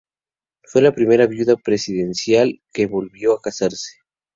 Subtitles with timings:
[0.63, 3.99] Fue la primera viuda presidencial que volvió a casarse.